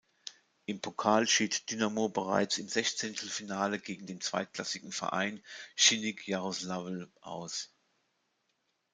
Im 0.65 0.81
Pokal 0.81 1.27
schied 1.27 1.69
Dynamo 1.69 2.09
bereits 2.09 2.57
im 2.57 2.67
Sechzehntelfinale 2.67 3.77
gegen 3.77 4.07
den 4.07 4.19
zweitklassigen 4.19 4.91
Verein 4.91 5.43
Schinnik 5.75 6.27
Jaroslawl 6.27 7.11
aus. 7.21 7.69